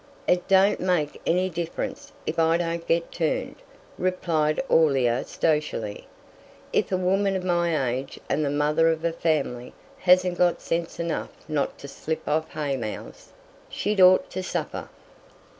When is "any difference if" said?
1.27-2.39